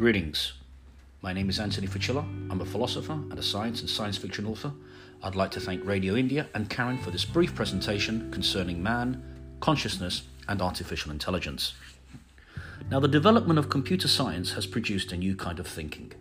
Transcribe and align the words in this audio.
Greetings. 0.00 0.54
My 1.20 1.34
name 1.34 1.50
is 1.50 1.60
Anthony 1.60 1.86
Fucilla. 1.86 2.22
I'm 2.50 2.62
a 2.62 2.64
philosopher 2.64 3.12
and 3.12 3.38
a 3.38 3.42
science 3.42 3.82
and 3.82 3.90
science 3.90 4.16
fiction 4.16 4.46
author. 4.46 4.72
I'd 5.22 5.36
like 5.36 5.50
to 5.50 5.60
thank 5.60 5.84
Radio 5.84 6.16
India 6.16 6.46
and 6.54 6.70
Karan 6.70 6.96
for 6.96 7.10
this 7.10 7.26
brief 7.26 7.54
presentation 7.54 8.30
concerning 8.30 8.82
man, 8.82 9.22
consciousness, 9.60 10.22
and 10.48 10.62
artificial 10.62 11.12
intelligence. 11.12 11.74
Now, 12.90 12.98
the 12.98 13.08
development 13.08 13.58
of 13.58 13.68
computer 13.68 14.08
science 14.08 14.52
has 14.52 14.66
produced 14.66 15.12
a 15.12 15.18
new 15.18 15.36
kind 15.36 15.60
of 15.60 15.66
thinking. 15.66 16.14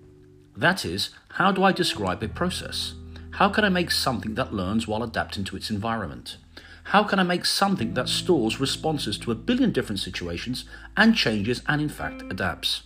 That 0.58 0.84
is, 0.84 1.12
how 1.36 1.54
do 1.54 1.64
I 1.64 1.72
describe 1.72 2.22
a 2.22 2.28
process? 2.28 2.96
How 3.36 3.48
can 3.48 3.64
I 3.64 3.70
make 3.70 3.92
something 3.92 4.36
that 4.36 4.54
learns 4.54 4.90
while 4.90 5.04
adapting 5.04 5.46
to 5.46 5.56
its 5.56 5.70
environment? 5.70 6.36
How 6.84 7.06
can 7.06 7.18
I 7.18 7.24
make 7.24 7.46
something 7.46 7.94
that 7.94 8.10
stores 8.10 8.60
responses 8.60 9.18
to 9.20 9.32
a 9.32 9.36
billion 9.36 9.72
different 9.72 10.02
situations 10.02 10.66
and 10.98 11.16
changes 11.16 11.62
and, 11.66 11.82
in 11.82 11.88
fact, 11.88 12.24
adapts? 12.24 12.84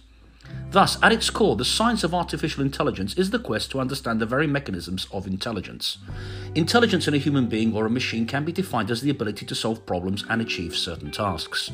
Thus, 0.72 0.98
at 1.04 1.12
its 1.12 1.30
core, 1.30 1.56
the 1.56 1.64
science 1.64 2.04
of 2.04 2.16
artificial 2.16 2.64
intelligence 2.64 3.14
is 3.14 3.30
the 3.30 3.38
quest 3.38 3.70
to 3.72 3.80
understand 3.80 4.20
the 4.20 4.26
very 4.26 4.48
mechanisms 4.48 5.08
of 5.12 5.28
intelligence. 5.28 6.00
Intelligence 6.56 7.08
in 7.08 7.14
a 7.14 7.20
human 7.20 7.48
being 7.48 7.76
or 7.76 7.86
a 7.86 7.92
machine 7.92 8.26
can 8.26 8.44
be 8.44 8.52
defined 8.52 8.90
as 8.90 9.02
the 9.02 9.12
ability 9.12 9.46
to 9.46 9.54
solve 9.54 9.86
problems 9.86 10.26
and 10.30 10.42
achieve 10.42 10.76
certain 10.76 11.12
tasks. 11.12 11.72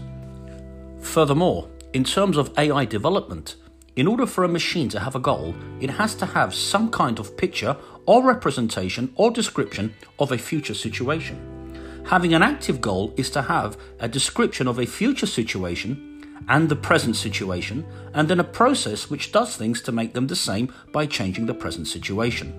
Furthermore, 1.00 1.70
in 1.94 2.03
terms 2.03 2.36
of 2.36 2.52
AI 2.58 2.84
development, 2.84 3.56
in 3.95 4.06
order 4.06 4.26
for 4.26 4.44
a 4.44 4.50
machine 4.50 4.89
to 4.89 5.00
have 5.00 5.16
a 5.16 5.20
goal, 5.20 5.56
it 5.80 5.92
has 5.92 6.14
to 6.16 6.26
have 6.26 6.54
some 6.54 6.92
kind 6.92 7.20
of 7.20 7.38
picture 7.38 7.78
or 8.06 8.23
representation 8.23 9.14
or 9.16 9.31
description 9.31 9.94
of 10.20 10.31
a 10.31 10.38
future 10.38 10.73
situation. 10.73 12.04
Having 12.06 12.33
an 12.33 12.44
active 12.44 12.81
goal 12.81 13.14
is 13.17 13.30
to 13.30 13.42
have 13.44 13.78
a 14.00 14.08
description 14.09 14.67
of 14.67 14.80
a 14.80 14.86
future 14.86 15.26
situation 15.26 16.08
and 16.48 16.70
the 16.70 16.76
present 16.76 17.16
situation, 17.16 17.86
and 18.14 18.28
then 18.28 18.40
a 18.40 18.44
process 18.44 19.09
which 19.09 19.32
does 19.32 19.56
things 19.56 19.82
to 19.82 19.92
make 19.92 20.14
them 20.14 20.28
the 20.28 20.36
same 20.36 20.73
by 20.92 21.06
changing 21.06 21.45
the 21.45 21.54
present 21.54 21.88
situation. 21.88 22.54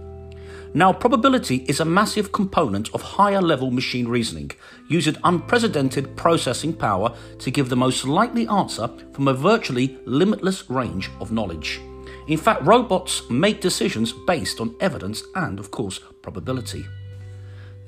Now, 0.73 0.93
probability 0.93 1.65
is 1.67 1.81
a 1.81 1.85
massive 1.85 2.31
component 2.31 2.95
of 2.95 3.03
higher 3.03 3.43
level 3.43 3.73
machine 3.73 4.07
reasoning, 4.07 4.53
using 4.89 5.17
unprecedented 5.25 6.17
processing 6.17 6.73
power 6.73 7.13
to 7.41 7.51
give 7.51 7.69
the 7.69 7.77
most 7.77 8.05
likely 8.05 8.47
answer 8.47 8.89
from 9.13 9.27
a 9.27 9.35
virtually 9.35 9.99
limitless 10.05 10.71
range 10.71 11.11
of 11.21 11.33
knowledge. 11.33 11.81
In 12.29 12.39
fact, 12.39 12.63
robots 12.63 13.29
make 13.29 13.61
decisions 13.61 14.13
based 14.13 14.61
on 14.61 14.77
evidence 14.79 15.25
and, 15.35 15.59
of 15.59 15.73
course, 15.73 15.99
probability. 16.23 16.87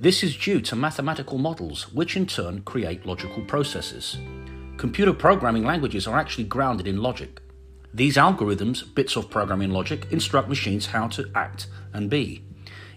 This 0.00 0.24
is 0.24 0.36
due 0.36 0.60
to 0.62 0.74
mathematical 0.74 1.38
models, 1.38 1.92
which 1.92 2.16
in 2.16 2.26
turn 2.26 2.62
create 2.62 3.06
logical 3.06 3.44
processes. 3.44 4.16
Computer 4.82 5.12
programming 5.12 5.62
languages 5.62 6.08
are 6.08 6.18
actually 6.18 6.42
grounded 6.42 6.88
in 6.88 7.00
logic. 7.00 7.40
These 7.94 8.16
algorithms, 8.16 8.82
bits 8.96 9.14
of 9.14 9.30
programming 9.30 9.70
logic, 9.70 10.08
instruct 10.10 10.48
machines 10.48 10.86
how 10.86 11.06
to 11.06 11.30
act 11.36 11.68
and 11.92 12.10
be. 12.10 12.42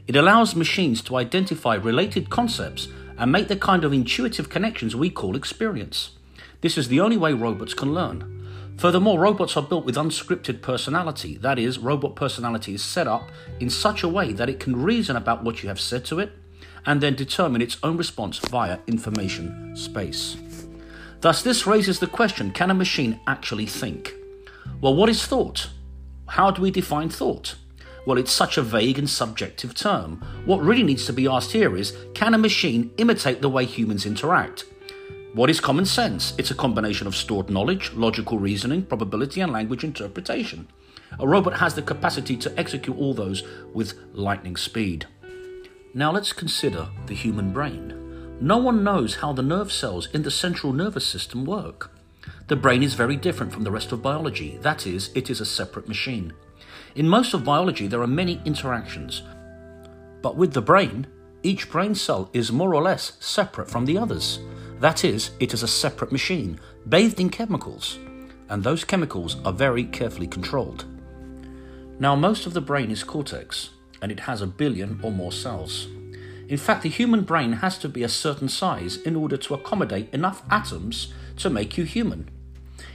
It 0.08 0.16
allows 0.16 0.56
machines 0.56 1.04
to 1.04 1.18
identify 1.18 1.76
related 1.76 2.32
concepts 2.32 2.88
and 3.20 3.32
make 3.32 3.50
the 3.50 3.56
kind 3.56 3.84
of 3.84 3.94
intuitive 3.94 4.50
connections 4.50 4.96
we 4.96 5.12
call 5.12 5.36
experience. 5.36 6.18
This 6.62 6.76
is 6.76 6.88
the 6.88 7.00
only 7.02 7.18
way 7.18 7.34
robots 7.34 7.76
can 7.76 7.94
learn. 7.94 8.50
Furthermore, 8.78 9.20
robots 9.20 9.56
are 9.56 9.62
built 9.62 9.86
with 9.86 9.96
unscripted 9.96 10.64
personality. 10.64 11.38
That 11.38 11.60
is, 11.60 11.78
robot 11.78 12.16
personality 12.16 12.74
is 12.74 12.84
set 12.84 13.08
up 13.08 13.30
in 13.60 13.70
such 13.70 14.02
a 14.02 14.10
way 14.10 14.34
that 14.34 14.50
it 14.50 14.60
can 14.60 14.82
reason 14.82 15.16
about 15.16 15.44
what 15.44 15.62
you 15.62 15.70
have 15.70 15.80
said 15.80 16.04
to 16.06 16.18
it 16.18 16.32
and 16.84 17.00
then 17.00 17.14
determine 17.14 17.62
its 17.62 17.78
own 17.84 17.96
response 17.96 18.40
via 18.40 18.80
information 18.88 19.76
space. 19.76 20.36
Thus, 21.26 21.42
this 21.42 21.66
raises 21.66 21.98
the 21.98 22.06
question 22.06 22.52
can 22.52 22.70
a 22.70 22.76
machine 22.76 23.20
actually 23.26 23.66
think? 23.66 24.14
Well, 24.80 24.94
what 24.94 25.10
is 25.10 25.26
thought? 25.26 25.72
How 26.28 26.52
do 26.52 26.62
we 26.62 26.70
define 26.70 27.10
thought? 27.10 27.56
Well, 28.06 28.20
it's 28.20 28.32
such 28.32 28.60
a 28.60 28.62
vague 28.62 29.00
and 29.00 29.10
subjective 29.10 29.74
term. 29.74 30.24
What 30.46 30.62
really 30.62 30.84
needs 30.84 31.08
to 31.08 31.14
be 31.14 31.28
asked 31.28 31.52
here 31.52 31.76
is 31.76 31.98
can 32.14 32.36
a 32.36 32.38
machine 32.38 32.92
imitate 33.00 33.42
the 33.42 33.50
way 33.50 33.66
humans 33.66 34.06
interact? 34.06 34.66
What 35.34 35.50
is 35.50 35.60
common 35.60 35.88
sense? 35.88 36.36
It's 36.38 36.52
a 36.52 36.62
combination 36.64 37.08
of 37.08 37.16
stored 37.16 37.50
knowledge, 37.50 37.92
logical 37.94 38.38
reasoning, 38.38 38.84
probability, 38.84 39.42
and 39.42 39.52
language 39.52 39.84
interpretation. 39.84 40.68
A 41.20 41.28
robot 41.28 41.58
has 41.58 41.74
the 41.74 41.82
capacity 41.82 42.38
to 42.38 42.54
execute 42.56 43.00
all 43.00 43.16
those 43.16 43.42
with 43.74 43.96
lightning 44.14 44.58
speed. 44.58 45.08
Now 45.92 46.12
let's 46.12 46.34
consider 46.34 46.88
the 47.08 47.16
human 47.16 47.52
brain. 47.52 48.05
No 48.42 48.58
one 48.58 48.84
knows 48.84 49.16
how 49.16 49.32
the 49.32 49.42
nerve 49.42 49.72
cells 49.72 50.10
in 50.14 50.24
the 50.24 50.32
central 50.32 50.74
nervous 50.74 51.08
system 51.08 51.46
work. 51.46 51.92
The 52.48 52.56
brain 52.56 52.84
is 52.84 52.94
very 52.94 53.16
different 53.16 53.54
from 53.54 53.64
the 53.64 53.72
rest 53.72 53.92
of 53.92 54.02
biology, 54.02 54.58
that 54.62 54.86
is, 54.86 55.10
it 55.16 55.30
is 55.30 55.40
a 55.40 55.46
separate 55.46 55.88
machine. 55.88 56.34
In 56.96 57.08
most 57.08 57.34
of 57.34 57.46
biology, 57.46 57.88
there 57.88 58.02
are 58.02 58.08
many 58.08 58.42
interactions. 58.46 59.24
But 60.22 60.36
with 60.36 60.54
the 60.54 60.62
brain, 60.62 61.08
each 61.44 61.70
brain 61.70 61.96
cell 61.96 62.30
is 62.34 62.52
more 62.52 62.76
or 62.76 62.82
less 62.82 63.14
separate 63.20 63.70
from 63.70 63.86
the 63.86 63.98
others. 63.98 64.40
That 64.80 65.06
is, 65.06 65.32
it 65.40 65.54
is 65.54 65.64
a 65.64 65.68
separate 65.68 66.12
machine, 66.12 66.60
bathed 66.90 67.20
in 67.20 67.30
chemicals, 67.30 68.00
and 68.50 68.64
those 68.64 68.84
chemicals 68.84 69.38
are 69.46 69.54
very 69.54 69.86
carefully 69.86 70.28
controlled. 70.28 70.86
Now, 72.00 72.16
most 72.16 72.46
of 72.46 72.54
the 72.54 72.62
brain 72.62 72.92
is 72.92 73.04
cortex, 73.04 73.70
and 74.02 74.12
it 74.12 74.20
has 74.20 74.42
a 74.42 74.48
billion 74.48 75.00
or 75.02 75.12
more 75.12 75.32
cells. 75.32 75.88
In 76.48 76.58
fact, 76.58 76.84
the 76.84 76.90
human 76.90 77.24
brain 77.24 77.54
has 77.54 77.78
to 77.80 77.90
be 77.90 78.04
a 78.04 78.10
certain 78.10 78.50
size 78.50 78.98
in 78.98 79.16
order 79.16 79.38
to 79.38 79.54
accommodate 79.54 80.14
enough 80.14 80.44
atoms 80.50 81.14
to 81.38 81.50
make 81.50 81.78
you 81.78 81.86
human. 81.86 82.30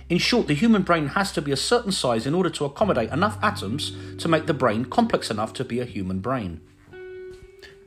In 0.09 0.19
short, 0.19 0.47
the 0.47 0.55
human 0.55 0.83
brain 0.83 1.09
has 1.09 1.33
to 1.33 1.43
be 1.43 1.53
a 1.53 1.56
certain 1.56 1.93
size 1.93 2.27
in 2.27 2.34
order 2.34 2.50
to 2.50 2.65
accommodate 2.65 3.10
enough 3.10 3.39
atoms 3.43 3.93
to 4.19 4.28
make 4.28 4.47
the 4.47 4.55
brain 4.55 4.84
complex 4.84 5.31
enough 5.31 5.53
to 5.55 5.65
be 5.65 5.81
a 5.81 5.84
human 5.84 6.21
brain. 6.21 6.60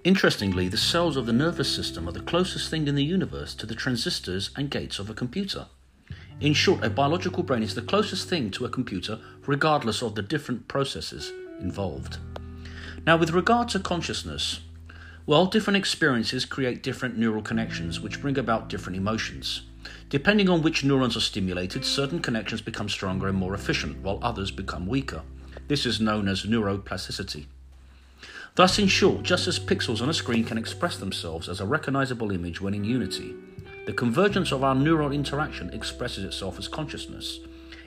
Interestingly, 0.03 0.67
the 0.67 0.77
cells 0.77 1.15
of 1.15 1.25
the 1.25 1.33
nervous 1.33 1.73
system 1.73 2.09
are 2.09 2.13
the 2.13 2.19
closest 2.19 2.69
thing 2.69 2.87
in 2.87 2.95
the 2.95 3.05
universe 3.05 3.55
to 3.55 3.65
the 3.65 3.75
transistors 3.75 4.49
and 4.57 4.69
gates 4.69 4.99
of 4.99 5.09
a 5.09 5.13
computer. 5.13 5.67
In 6.41 6.53
short, 6.53 6.83
a 6.83 6.89
biological 6.89 7.43
brain 7.43 7.63
is 7.63 7.75
the 7.75 7.81
closest 7.81 8.27
thing 8.27 8.51
to 8.51 8.65
a 8.65 8.69
computer, 8.69 9.19
regardless 9.45 10.01
of 10.01 10.15
the 10.15 10.21
different 10.21 10.67
processes 10.67 11.31
involved. 11.61 12.17
Now, 13.05 13.15
with 13.15 13.31
regard 13.31 13.69
to 13.69 13.79
consciousness, 13.79 14.59
well, 15.25 15.45
different 15.45 15.77
experiences 15.77 16.43
create 16.43 16.83
different 16.83 17.17
neural 17.17 17.41
connections 17.41 18.01
which 18.01 18.21
bring 18.21 18.37
about 18.37 18.67
different 18.67 18.97
emotions. 18.97 19.61
Depending 20.09 20.49
on 20.49 20.61
which 20.61 20.83
neurons 20.83 21.15
are 21.15 21.21
stimulated, 21.21 21.85
certain 21.85 22.19
connections 22.19 22.61
become 22.61 22.89
stronger 22.89 23.27
and 23.27 23.37
more 23.37 23.53
efficient, 23.53 23.97
while 24.01 24.19
others 24.21 24.51
become 24.51 24.85
weaker. 24.85 25.21
This 25.67 25.85
is 25.85 26.01
known 26.01 26.27
as 26.27 26.43
neuroplasticity. 26.43 27.45
Thus, 28.55 28.77
in 28.77 28.87
short, 28.87 29.23
just 29.23 29.47
as 29.47 29.59
pixels 29.59 30.01
on 30.01 30.09
a 30.09 30.13
screen 30.13 30.43
can 30.43 30.57
express 30.57 30.97
themselves 30.97 31.47
as 31.47 31.61
a 31.61 31.65
recognizable 31.65 32.31
image 32.31 32.61
when 32.61 32.73
in 32.73 32.83
unity, 32.83 33.33
the 33.85 33.93
convergence 33.93 34.51
of 34.51 34.63
our 34.63 34.75
neural 34.75 35.11
interaction 35.11 35.69
expresses 35.71 36.23
itself 36.23 36.59
as 36.59 36.67
consciousness. 36.67 37.39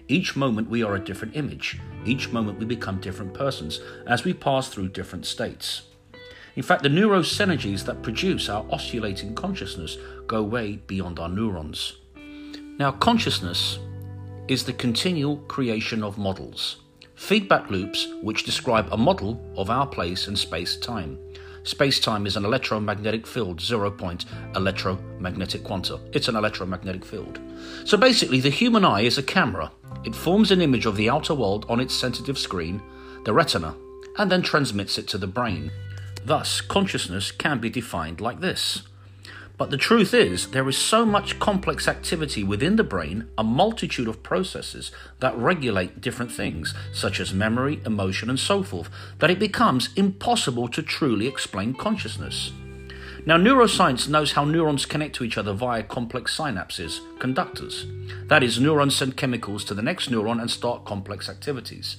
Each 0.08 0.36
moment 0.36 0.68
we 0.68 0.82
are 0.82 0.94
a 0.94 1.04
different 1.04 1.36
image. 1.36 1.80
Each 2.04 2.30
moment 2.30 2.58
we 2.58 2.64
become 2.64 3.00
different 3.00 3.34
persons 3.34 3.80
as 4.06 4.24
we 4.24 4.32
pass 4.32 4.68
through 4.68 4.88
different 4.88 5.26
states. 5.26 5.82
In 6.56 6.62
fact, 6.62 6.82
the 6.82 6.88
neurosynergies 6.88 7.84
that 7.84 8.02
produce 8.02 8.48
our 8.48 8.66
oscillating 8.70 9.34
consciousness 9.34 9.98
go 10.26 10.42
way 10.42 10.76
beyond 10.86 11.18
our 11.18 11.28
neurons. 11.28 11.98
Now, 12.78 12.92
consciousness 12.92 13.78
is 14.48 14.64
the 14.64 14.72
continual 14.72 15.36
creation 15.48 16.02
of 16.02 16.18
models 16.18 16.78
feedback 17.16 17.70
loops 17.70 18.08
which 18.22 18.44
describe 18.44 18.86
a 18.92 18.96
model 18.96 19.40
of 19.56 19.70
our 19.70 19.86
place 19.86 20.28
in 20.28 20.36
space 20.36 20.76
time. 20.76 21.18
Space 21.64 21.98
time 21.98 22.26
is 22.26 22.36
an 22.36 22.44
electromagnetic 22.44 23.26
field, 23.26 23.60
zero 23.60 23.90
point 23.90 24.26
electromagnetic 24.54 25.64
quanta. 25.64 25.98
It's 26.12 26.28
an 26.28 26.36
electromagnetic 26.36 27.04
field. 27.04 27.40
So 27.84 27.96
basically, 27.96 28.40
the 28.40 28.50
human 28.50 28.84
eye 28.84 29.00
is 29.00 29.18
a 29.18 29.22
camera. 29.22 29.72
It 30.04 30.14
forms 30.14 30.50
an 30.50 30.60
image 30.60 30.86
of 30.86 30.96
the 30.96 31.10
outer 31.10 31.34
world 31.34 31.66
on 31.68 31.80
its 31.80 31.94
sensitive 31.94 32.38
screen, 32.38 32.80
the 33.24 33.32
retina, 33.32 33.74
and 34.18 34.30
then 34.30 34.42
transmits 34.42 34.98
it 34.98 35.08
to 35.08 35.18
the 35.18 35.26
brain. 35.26 35.72
Thus, 36.26 36.60
consciousness 36.60 37.30
can 37.30 37.58
be 37.58 37.70
defined 37.70 38.20
like 38.20 38.40
this 38.40 38.82
but 39.58 39.70
the 39.70 39.78
truth 39.78 40.12
is, 40.12 40.50
there 40.50 40.68
is 40.68 40.76
so 40.76 41.06
much 41.06 41.38
complex 41.38 41.88
activity 41.88 42.44
within 42.44 42.76
the 42.76 42.84
brain, 42.84 43.28
a 43.38 43.44
multitude 43.44 44.06
of 44.06 44.22
processes 44.22 44.92
that 45.20 45.36
regulate 45.38 46.00
different 46.00 46.30
things, 46.30 46.74
such 46.92 47.20
as 47.20 47.32
memory, 47.32 47.80
emotion, 47.86 48.28
and 48.28 48.38
so 48.38 48.62
forth, 48.62 48.90
that 49.18 49.30
it 49.30 49.38
becomes 49.38 49.88
impossible 49.96 50.68
to 50.68 50.82
truly 50.82 51.26
explain 51.26 51.72
consciousness. 51.72 52.52
Now, 53.24 53.38
neuroscience 53.38 54.08
knows 54.08 54.32
how 54.32 54.44
neurons 54.44 54.86
connect 54.86 55.16
to 55.16 55.24
each 55.24 55.38
other 55.38 55.54
via 55.54 55.82
complex 55.82 56.36
synapses, 56.36 57.00
conductors. 57.18 57.86
That 58.26 58.42
is, 58.42 58.60
neurons 58.60 58.94
send 58.94 59.16
chemicals 59.16 59.64
to 59.64 59.74
the 59.74 59.82
next 59.82 60.10
neuron 60.10 60.40
and 60.40 60.50
start 60.50 60.84
complex 60.84 61.28
activities. 61.28 61.96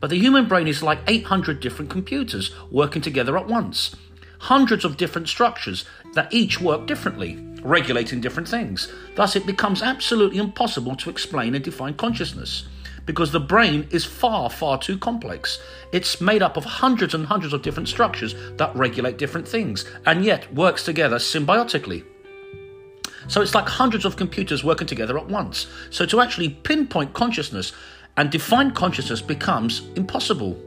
But 0.00 0.10
the 0.10 0.18
human 0.18 0.46
brain 0.46 0.68
is 0.68 0.82
like 0.82 1.00
800 1.06 1.60
different 1.60 1.90
computers 1.90 2.54
working 2.70 3.02
together 3.02 3.36
at 3.36 3.48
once. 3.48 3.96
Hundreds 4.40 4.84
of 4.84 4.96
different 4.96 5.28
structures 5.28 5.84
that 6.14 6.32
each 6.32 6.60
work 6.60 6.86
differently, 6.86 7.36
regulating 7.62 8.20
different 8.20 8.48
things. 8.48 8.92
Thus, 9.16 9.34
it 9.34 9.46
becomes 9.46 9.82
absolutely 9.82 10.38
impossible 10.38 10.94
to 10.96 11.10
explain 11.10 11.54
and 11.54 11.64
define 11.64 11.94
consciousness 11.94 12.68
because 13.08 13.32
the 13.32 13.40
brain 13.40 13.88
is 13.90 14.04
far, 14.04 14.50
far 14.50 14.78
too 14.78 14.98
complex. 14.98 15.58
It's 15.92 16.20
made 16.20 16.42
up 16.42 16.58
of 16.58 16.64
hundreds 16.66 17.14
and 17.14 17.24
hundreds 17.24 17.54
of 17.54 17.62
different 17.62 17.88
structures 17.88 18.34
that 18.58 18.76
regulate 18.76 19.16
different 19.16 19.48
things 19.48 19.86
and 20.04 20.22
yet 20.22 20.52
works 20.54 20.84
together 20.84 21.16
symbiotically. 21.16 22.04
So 23.26 23.40
it's 23.40 23.54
like 23.54 23.66
hundreds 23.66 24.04
of 24.04 24.16
computers 24.16 24.62
working 24.62 24.86
together 24.86 25.18
at 25.18 25.26
once. 25.26 25.68
So 25.88 26.04
to 26.04 26.20
actually 26.20 26.50
pinpoint 26.50 27.14
consciousness 27.14 27.72
and 28.18 28.32
define 28.32 28.72
consciousness 28.72 29.22
becomes 29.22 29.82
impossible. 29.94 30.60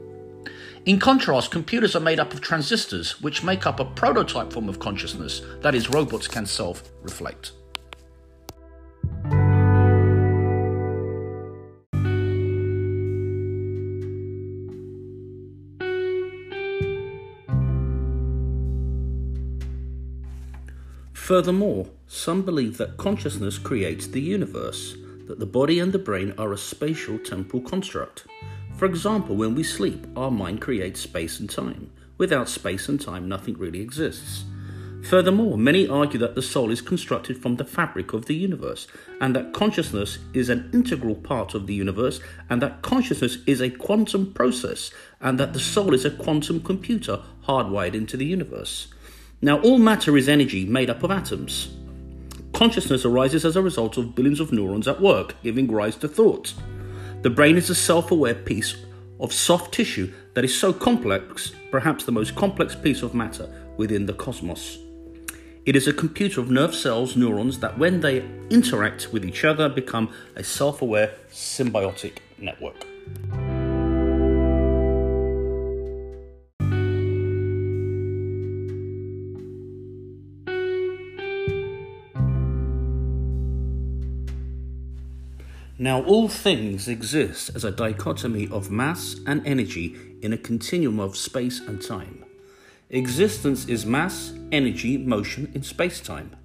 In 0.86 0.98
contrast, 0.98 1.51
computers 1.51 1.98
are 1.98 2.00
made 2.00 2.18
up 2.18 2.33
of 2.33 2.39
transistors, 2.39 3.21
which 3.21 3.44
make 3.44 3.68
up 3.68 3.81
a 3.81 3.86
prototype 3.86 4.53
form 4.53 4.69
of 4.69 4.80
consciousness, 4.80 5.42
that 5.59 5.75
is, 5.75 5.89
robots 5.89 6.30
can 6.30 6.45
self 6.45 6.81
reflect. 7.03 7.51
Furthermore, 21.13 21.88
some 22.07 22.44
believe 22.44 22.77
that 22.77 22.97
consciousness 22.97 23.57
creates 23.57 24.07
the 24.07 24.21
universe, 24.21 24.95
that 25.31 25.39
the 25.39 25.45
body 25.45 25.80
and 25.80 25.94
the 25.94 25.98
brain 25.98 26.33
are 26.38 26.51
a 26.51 26.57
spatial 26.57 27.18
temporal 27.18 27.63
construct. 27.63 28.25
For 28.75 28.83
example, 28.83 29.38
when 29.38 29.56
we 29.56 29.63
sleep, 29.63 30.06
our 30.18 30.30
mind 30.30 30.60
creates 30.60 31.00
space 31.00 31.39
and 31.39 31.50
time. 31.50 31.89
Without 32.18 32.50
space 32.50 32.89
and 32.89 33.00
time, 33.00 33.30
nothing 33.30 33.57
really 33.57 33.80
exists. 33.80 34.44
Furthermore, 35.04 35.57
many 35.57 35.88
argue 35.88 36.19
that 36.19 36.36
the 36.36 36.42
soul 36.42 36.69
is 36.69 36.81
constructed 36.81 37.42
from 37.42 37.56
the 37.56 37.63
fabric 37.63 38.12
of 38.12 38.25
the 38.25 38.36
universe, 38.36 38.88
and 39.22 39.33
that 39.33 39.54
consciousness 39.54 40.19
is 40.33 40.50
an 40.50 40.69
integral 40.74 41.16
part 41.16 41.54
of 41.54 41.66
the 41.66 41.74
universe, 41.74 42.19
and 42.50 42.62
that 42.62 42.81
consciousness 42.81 43.38
is 43.48 43.62
a 43.62 43.69
quantum 43.69 44.33
process, 44.33 44.92
and 45.22 45.39
that 45.39 45.54
the 45.54 45.62
soul 45.62 45.94
is 45.94 46.04
a 46.04 46.12
quantum 46.12 46.60
computer 46.60 47.22
hardwired 47.48 47.94
into 47.94 48.18
the 48.18 48.25
universe. 48.25 48.94
Now, 49.42 49.62
all 49.62 49.78
matter 49.78 50.18
is 50.18 50.28
energy 50.28 50.66
made 50.66 50.89
up 50.89 51.04
of 51.04 51.12
atoms. 51.12 51.69
Consciousness 52.61 53.05
arises 53.05 53.43
as 53.43 53.55
a 53.55 53.61
result 53.63 53.97
of 53.97 54.13
billions 54.13 54.39
of 54.39 54.51
neurons 54.51 54.87
at 54.87 55.01
work, 55.01 55.33
giving 55.41 55.71
rise 55.71 55.95
to 55.95 56.07
thoughts. 56.07 56.53
The 57.23 57.29
brain 57.31 57.57
is 57.57 57.71
a 57.71 57.73
self 57.73 58.11
aware 58.11 58.35
piece 58.35 58.75
of 59.19 59.33
soft 59.33 59.73
tissue 59.73 60.13
that 60.35 60.45
is 60.45 60.55
so 60.55 60.71
complex, 60.71 61.53
perhaps 61.71 62.03
the 62.03 62.11
most 62.11 62.35
complex 62.35 62.75
piece 62.75 63.01
of 63.01 63.15
matter 63.15 63.51
within 63.77 64.05
the 64.05 64.13
cosmos. 64.13 64.77
It 65.65 65.75
is 65.75 65.87
a 65.87 65.93
computer 65.93 66.39
of 66.39 66.51
nerve 66.51 66.75
cells, 66.75 67.17
neurons, 67.17 67.57
that 67.61 67.79
when 67.79 67.99
they 67.99 68.23
interact 68.51 69.11
with 69.11 69.25
each 69.25 69.43
other 69.43 69.67
become 69.67 70.13
a 70.35 70.43
self 70.43 70.83
aware 70.83 71.15
symbiotic 71.31 72.19
network. 72.37 72.85
Now, 85.81 86.04
all 86.04 86.28
things 86.28 86.88
exist 86.88 87.50
as 87.56 87.63
a 87.63 87.72
dichotomy 87.72 88.48
of 88.50 88.69
mass 88.69 89.16
and 89.25 89.42
energy 89.48 89.98
in 90.22 90.31
a 90.31 90.38
continuum 90.38 91.00
of 91.00 91.18
space 91.18 91.60
and 91.60 91.81
time. 91.81 92.24
Existence 92.92 93.66
is 93.66 93.83
mass, 93.83 94.31
energy, 94.51 95.00
motion 95.00 95.51
in 95.56 95.63
space 95.63 96.00
time. 96.00 96.36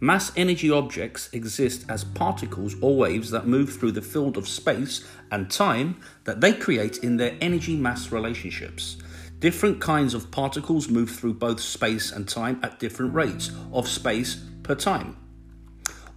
Mass 0.00 0.32
energy 0.34 0.70
objects 0.70 1.28
exist 1.34 1.84
as 1.90 2.04
particles 2.04 2.74
or 2.80 2.96
waves 2.96 3.30
that 3.32 3.46
move 3.46 3.70
through 3.70 3.92
the 3.92 4.00
field 4.00 4.38
of 4.38 4.48
space 4.48 5.06
and 5.30 5.50
time 5.50 6.00
that 6.24 6.40
they 6.40 6.54
create 6.54 6.96
in 7.04 7.18
their 7.18 7.36
energy 7.42 7.76
mass 7.76 8.10
relationships. 8.10 8.96
Different 9.40 9.82
kinds 9.82 10.14
of 10.14 10.30
particles 10.30 10.88
move 10.88 11.10
through 11.10 11.34
both 11.34 11.60
space 11.60 12.12
and 12.12 12.26
time 12.26 12.58
at 12.62 12.78
different 12.78 13.12
rates 13.12 13.50
of 13.74 13.86
space 13.86 14.42
per 14.62 14.74
time. 14.74 15.18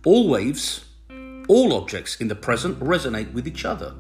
All 0.06 0.30
waves 0.30 0.86
all 1.48 1.74
objects 1.74 2.16
in 2.18 2.28
the 2.28 2.36
present 2.36 2.80
resonate 2.80 3.34
with 3.34 3.48
each 3.48 3.66
other. 3.66 3.94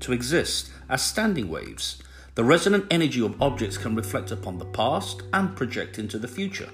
To 0.00 0.12
exist 0.12 0.70
as 0.88 1.02
standing 1.02 1.48
waves, 1.48 2.02
the 2.34 2.44
resonant 2.44 2.86
energy 2.90 3.24
of 3.24 3.40
objects 3.40 3.78
can 3.78 3.96
reflect 3.96 4.30
upon 4.30 4.58
the 4.58 4.66
past 4.66 5.22
and 5.32 5.56
project 5.56 5.98
into 5.98 6.18
the 6.18 6.28
future. 6.28 6.68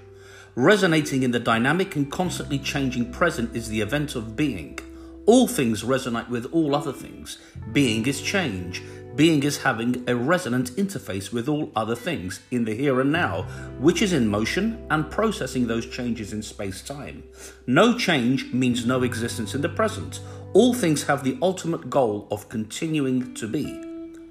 Resonating 0.54 1.22
in 1.22 1.30
the 1.30 1.40
dynamic 1.40 1.96
and 1.96 2.10
constantly 2.10 2.58
changing 2.58 3.12
present 3.12 3.54
is 3.56 3.68
the 3.68 3.80
event 3.80 4.16
of 4.16 4.36
being. 4.36 4.78
All 5.24 5.46
things 5.46 5.84
resonate 5.84 6.28
with 6.28 6.46
all 6.52 6.74
other 6.74 6.92
things. 6.92 7.38
Being 7.72 8.06
is 8.06 8.20
change. 8.20 8.82
Being 9.14 9.42
is 9.42 9.58
having 9.58 10.04
a 10.08 10.16
resonant 10.16 10.70
interface 10.72 11.32
with 11.32 11.48
all 11.48 11.70
other 11.76 11.94
things 11.94 12.40
in 12.50 12.64
the 12.64 12.74
here 12.74 13.00
and 13.00 13.12
now, 13.12 13.42
which 13.78 14.00
is 14.00 14.14
in 14.14 14.26
motion 14.26 14.86
and 14.90 15.10
processing 15.10 15.66
those 15.66 15.86
changes 15.86 16.32
in 16.32 16.42
space 16.42 16.82
time. 16.82 17.22
No 17.66 17.96
change 17.98 18.52
means 18.54 18.86
no 18.86 19.02
existence 19.02 19.54
in 19.54 19.60
the 19.60 19.68
present. 19.68 20.20
All 20.54 20.72
things 20.72 21.02
have 21.02 21.24
the 21.24 21.36
ultimate 21.42 21.90
goal 21.90 22.26
of 22.30 22.48
continuing 22.48 23.34
to 23.34 23.46
be. 23.46 23.84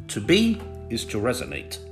To 0.08 0.20
be 0.20 0.60
is 0.90 1.06
to 1.06 1.18
resonate. 1.20 1.91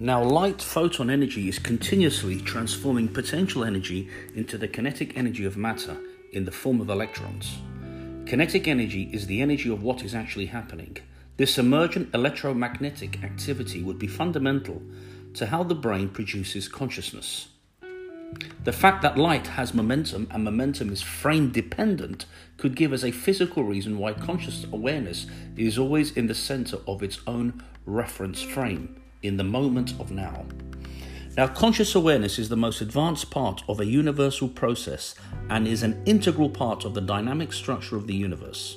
Now, 0.00 0.24
light 0.24 0.60
photon 0.60 1.08
energy 1.08 1.48
is 1.48 1.60
continuously 1.60 2.40
transforming 2.40 3.06
potential 3.06 3.62
energy 3.62 4.08
into 4.34 4.58
the 4.58 4.66
kinetic 4.66 5.16
energy 5.16 5.44
of 5.44 5.56
matter 5.56 5.96
in 6.32 6.44
the 6.44 6.50
form 6.50 6.80
of 6.80 6.90
electrons. 6.90 7.58
Kinetic 8.26 8.66
energy 8.66 9.08
is 9.12 9.28
the 9.28 9.40
energy 9.40 9.70
of 9.70 9.84
what 9.84 10.02
is 10.02 10.12
actually 10.12 10.46
happening. 10.46 10.96
This 11.36 11.58
emergent 11.58 12.12
electromagnetic 12.12 13.22
activity 13.22 13.84
would 13.84 14.00
be 14.00 14.08
fundamental 14.08 14.82
to 15.34 15.46
how 15.46 15.62
the 15.62 15.76
brain 15.76 16.08
produces 16.08 16.66
consciousness. 16.66 17.50
The 18.64 18.72
fact 18.72 19.00
that 19.02 19.16
light 19.16 19.46
has 19.46 19.74
momentum 19.74 20.26
and 20.32 20.42
momentum 20.42 20.92
is 20.92 21.02
frame 21.02 21.52
dependent 21.52 22.26
could 22.56 22.74
give 22.74 22.92
us 22.92 23.04
a 23.04 23.12
physical 23.12 23.62
reason 23.62 23.98
why 23.98 24.14
conscious 24.14 24.64
awareness 24.72 25.26
is 25.56 25.78
always 25.78 26.10
in 26.16 26.26
the 26.26 26.34
center 26.34 26.78
of 26.88 27.04
its 27.04 27.20
own 27.28 27.62
reference 27.86 28.42
frame 28.42 28.96
in 29.24 29.36
the 29.36 29.44
moment 29.44 29.94
of 29.98 30.10
now. 30.10 30.44
Now, 31.36 31.48
conscious 31.48 31.96
awareness 31.96 32.38
is 32.38 32.48
the 32.48 32.56
most 32.56 32.80
advanced 32.80 33.30
part 33.30 33.64
of 33.68 33.80
a 33.80 33.86
universal 33.86 34.48
process 34.48 35.16
and 35.50 35.66
is 35.66 35.82
an 35.82 36.00
integral 36.06 36.48
part 36.48 36.84
of 36.84 36.94
the 36.94 37.00
dynamic 37.00 37.52
structure 37.52 37.96
of 37.96 38.06
the 38.06 38.14
universe. 38.14 38.76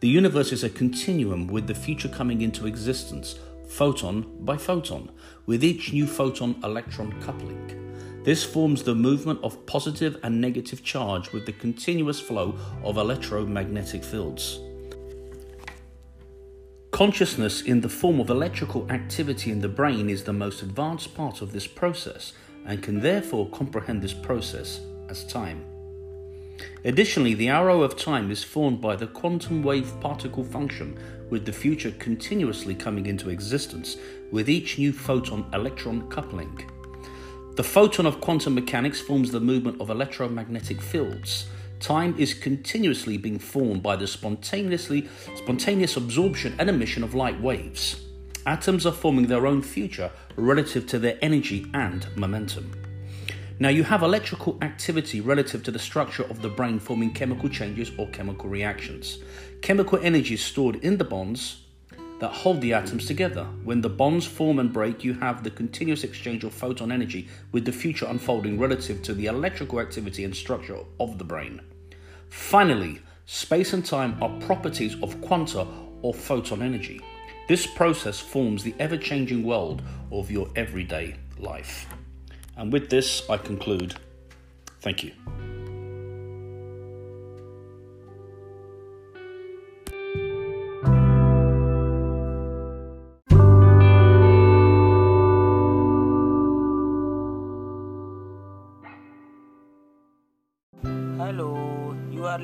The 0.00 0.08
universe 0.08 0.52
is 0.52 0.62
a 0.62 0.70
continuum 0.70 1.48
with 1.48 1.66
the 1.66 1.74
future 1.74 2.08
coming 2.08 2.42
into 2.42 2.68
existence, 2.68 3.40
photon 3.66 4.44
by 4.44 4.56
photon, 4.56 5.10
with 5.46 5.64
each 5.64 5.92
new 5.92 6.06
photon 6.06 6.60
electron 6.62 7.20
coupling. 7.20 8.22
This 8.22 8.44
forms 8.44 8.84
the 8.84 8.94
movement 8.94 9.40
of 9.42 9.66
positive 9.66 10.18
and 10.22 10.40
negative 10.40 10.84
charge 10.84 11.32
with 11.32 11.46
the 11.46 11.52
continuous 11.52 12.20
flow 12.20 12.56
of 12.84 12.96
electromagnetic 12.96 14.04
fields. 14.04 14.60
Consciousness 16.90 17.60
in 17.62 17.82
the 17.82 17.88
form 17.88 18.18
of 18.18 18.30
electrical 18.30 18.90
activity 18.90 19.50
in 19.50 19.60
the 19.60 19.68
brain 19.68 20.08
is 20.08 20.24
the 20.24 20.32
most 20.32 20.62
advanced 20.62 21.14
part 21.14 21.42
of 21.42 21.52
this 21.52 21.66
process 21.66 22.32
and 22.64 22.82
can 22.82 23.00
therefore 23.00 23.48
comprehend 23.50 24.02
this 24.02 24.14
process 24.14 24.80
as 25.08 25.24
time. 25.26 25.64
Additionally, 26.84 27.34
the 27.34 27.48
arrow 27.48 27.82
of 27.82 27.96
time 27.96 28.30
is 28.30 28.42
formed 28.42 28.80
by 28.80 28.96
the 28.96 29.06
quantum 29.06 29.62
wave 29.62 29.92
particle 30.00 30.42
function, 30.42 30.98
with 31.30 31.44
the 31.44 31.52
future 31.52 31.92
continuously 31.98 32.74
coming 32.74 33.06
into 33.06 33.30
existence 33.30 33.96
with 34.32 34.48
each 34.48 34.78
new 34.78 34.92
photon 34.92 35.44
electron 35.52 36.08
coupling. 36.08 36.68
The 37.54 37.64
photon 37.64 38.06
of 38.06 38.20
quantum 38.20 38.54
mechanics 38.54 39.00
forms 39.00 39.30
the 39.30 39.40
movement 39.40 39.80
of 39.80 39.90
electromagnetic 39.90 40.80
fields 40.80 41.46
Time 41.80 42.14
is 42.18 42.34
continuously 42.34 43.16
being 43.16 43.38
formed 43.38 43.82
by 43.82 43.94
the 43.94 44.06
spontaneously 44.06 45.08
spontaneous 45.36 45.96
absorption 45.96 46.56
and 46.58 46.68
emission 46.68 47.04
of 47.04 47.14
light 47.14 47.40
waves. 47.40 48.04
Atoms 48.46 48.84
are 48.84 48.92
forming 48.92 49.28
their 49.28 49.46
own 49.46 49.62
future 49.62 50.10
relative 50.36 50.86
to 50.88 50.98
their 50.98 51.18
energy 51.22 51.70
and 51.74 52.06
momentum. 52.16 52.72
Now, 53.60 53.68
you 53.68 53.84
have 53.84 54.02
electrical 54.02 54.58
activity 54.62 55.20
relative 55.20 55.62
to 55.64 55.70
the 55.70 55.78
structure 55.78 56.24
of 56.24 56.42
the 56.42 56.48
brain 56.48 56.78
forming 56.78 57.12
chemical 57.12 57.48
changes 57.48 57.92
or 57.96 58.08
chemical 58.08 58.48
reactions. 58.48 59.18
Chemical 59.62 59.98
energy 60.00 60.34
is 60.34 60.44
stored 60.44 60.76
in 60.76 60.98
the 60.98 61.04
bonds 61.04 61.62
that 62.20 62.32
hold 62.32 62.60
the 62.60 62.72
atoms 62.72 63.06
together. 63.06 63.44
When 63.64 63.80
the 63.80 63.88
bonds 63.88 64.26
form 64.26 64.58
and 64.58 64.72
break, 64.72 65.04
you 65.04 65.14
have 65.14 65.44
the 65.44 65.50
continuous 65.50 66.04
exchange 66.04 66.44
of 66.44 66.52
photon 66.52 66.90
energy 66.90 67.28
with 67.52 67.64
the 67.64 67.72
future 67.72 68.06
unfolding 68.06 68.58
relative 68.58 69.02
to 69.02 69.14
the 69.14 69.26
electrical 69.26 69.80
activity 69.80 70.24
and 70.24 70.34
structure 70.34 70.78
of 70.98 71.18
the 71.18 71.24
brain. 71.24 71.60
Finally, 72.28 73.00
space 73.26 73.72
and 73.72 73.84
time 73.84 74.20
are 74.22 74.40
properties 74.40 75.00
of 75.02 75.20
quanta 75.20 75.66
or 76.02 76.12
photon 76.12 76.62
energy. 76.62 77.00
This 77.48 77.66
process 77.66 78.20
forms 78.20 78.62
the 78.62 78.74
ever 78.78 78.96
changing 78.96 79.42
world 79.42 79.82
of 80.12 80.30
your 80.30 80.48
everyday 80.54 81.16
life. 81.38 81.86
And 82.56 82.72
with 82.72 82.90
this, 82.90 83.22
I 83.30 83.38
conclude. 83.38 83.94
Thank 84.80 85.04
you. 85.04 85.47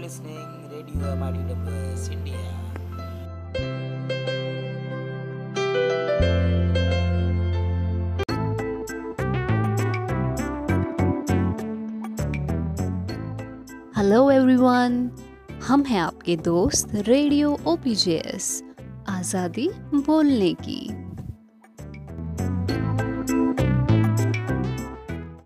Listening 0.05 0.49
Radio 0.71 1.13
MIDWS 1.17 2.03
India. 2.13 2.45
Hello 13.97 14.31
everyone 14.31 15.11
हम 15.65 15.83
हैं 15.83 16.01
आपके 16.01 16.37
दोस्त 16.45 16.91
radio 17.09 17.57
OPJS 17.67 18.63
आज़ादी 19.09 19.69
बोलने 19.95 20.53
की 20.61 20.81